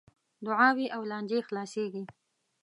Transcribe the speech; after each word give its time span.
دعاوې 0.45 0.87
او 0.95 1.01
لانجې 1.09 1.39
خلاصیږي. 1.47 2.03